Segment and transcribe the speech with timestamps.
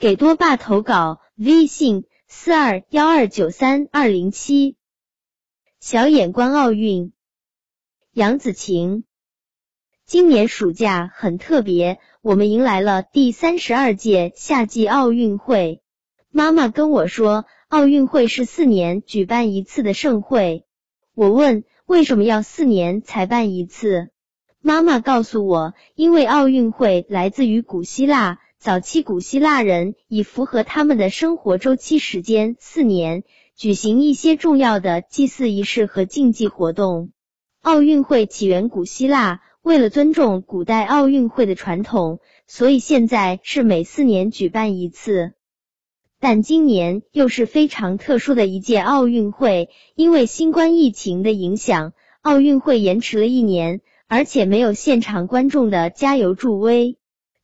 [0.00, 4.76] 给多爸投稿，微信四二幺二九三二零七。
[5.78, 7.12] 小眼观奥运，
[8.10, 9.04] 杨子晴。
[10.06, 15.82] 今年暑假很特别，我们迎来了第三十二届夏季奥运会。
[16.30, 20.64] 妈妈跟我说，奥运会是四年举办一次的盛会。
[21.14, 24.08] 我问为什么要四年才办一次？
[24.62, 28.38] 妈妈告诉我，因为奥运会来自于古希腊。
[28.60, 33.24] 早期古希腊人以符合他们的生活周期时间四年
[33.56, 37.08] 举行一些重要的祭祀仪式和竞技活动。
[37.62, 45.32] 奥运会起源古希腊，为了尊重古代奥运会的传统，所以现在是每四年举办一次。
[46.20, 56.98] 但今年又是非常特殊的一届奥运会，因为新冠疫情的影响，奥运会延迟了一年，而且没有现场观众的加油助威。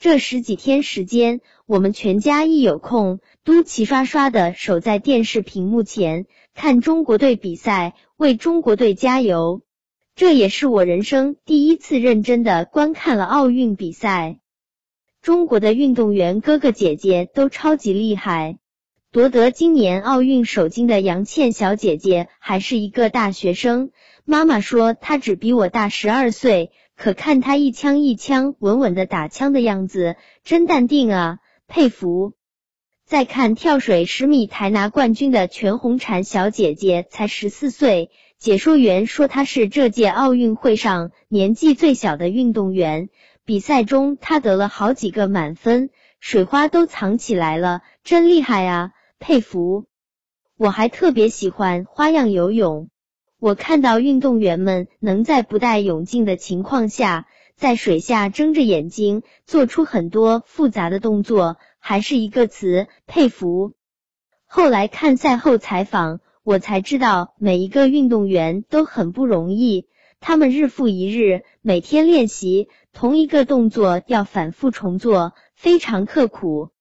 [0.00, 9.60] 这十几天时间，我们全家一有空都齐刷刷的守在电视屏幕前看中国队比赛，为中国队加油。
[10.14, 14.38] 这也是我人生第一次认真的观看了奥运比赛。
[15.20, 18.56] 中国的运动员哥哥姐姐都超级厉害，
[19.12, 23.90] 夺得今年奥运首金的杨倩小姐姐还是一个大学生，
[24.24, 26.72] 妈妈说她只比我大十二岁。
[27.00, 32.34] 可看他一枪一枪稳稳的打枪的样子，真淡定啊，佩服。
[33.06, 38.10] 再看跳水十米台拿冠军的全红婵小姐姐，才十四岁。
[38.36, 43.08] 解说员说她是这届奥运会上年纪最小的运动员。
[43.46, 49.86] 比赛中她得了好几个满分，水花都藏起来了，真厉害啊，佩服。
[50.58, 52.89] 我还特别喜欢花样游泳。
[53.40, 63.72] 我看到运动员们能在不带泳镜的情况下，在水下睁着眼睛做出很多复杂的动作，还是一个词佩服。
[64.44, 69.86] 后来看赛后采访，我才知道每一个运动员都很不容易，
[70.20, 76.72] 他们日复一日，每天练习同一个动作要反复重做，非常刻苦。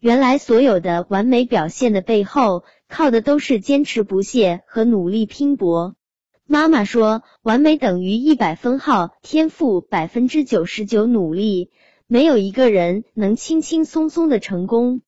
[0.00, 5.94] 原来所有的完美表现的背后，靠的都是坚持不懈和努力拼搏。
[6.50, 11.70] 妈妈说，完美等于一百分号，天赋百分之九十九，努力
[12.06, 15.02] 没有一个人能轻轻松松的成功。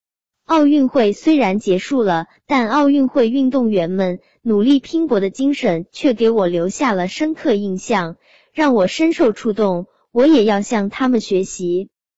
[0.45, 8.17] 奥运会虽然结束了，但奥运会运动员们努力拼搏的精神却给我留下了深刻印象，
[8.53, 9.87] 让我深受触动。
[10.13, 11.89] 我也要向他们学习。